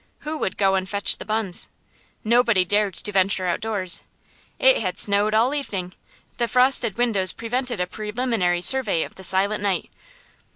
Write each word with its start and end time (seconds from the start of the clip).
Who 0.21 0.39
would 0.39 0.57
go 0.57 0.73
and 0.73 0.89
fetch 0.89 1.17
the 1.17 1.25
buns? 1.25 1.69
Nobody 2.23 2.65
dared 2.65 2.95
to 2.95 3.11
venture 3.11 3.45
outdoors. 3.45 4.01
It 4.57 4.79
had 4.79 4.97
snowed 4.97 5.35
all 5.35 5.53
evening; 5.53 5.93
the 6.37 6.47
frosted 6.47 6.97
windows 6.97 7.33
prevented 7.33 7.79
a 7.79 7.85
preliminary 7.85 8.61
survey 8.61 9.03
of 9.03 9.13
the 9.13 9.23
silent 9.23 9.61
night. 9.61 9.91